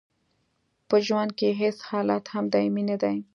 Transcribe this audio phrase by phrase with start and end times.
[0.87, 3.17] په ژوند کې هیڅ حالت هم دایمي نه دی.